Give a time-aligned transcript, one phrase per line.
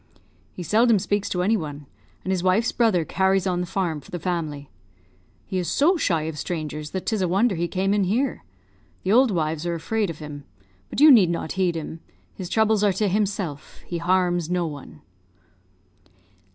[0.51, 1.85] He seldom speaks to any one,
[2.23, 4.71] and his wife's brother carries on the farm for the family.
[5.45, 8.43] He is so shy of strangers that 'tis a wonder he came in here.
[9.03, 10.43] The old wives are afraid of him;
[10.89, 11.99] but you need not heed him
[12.33, 15.01] his troubles are to himself, he harms no one."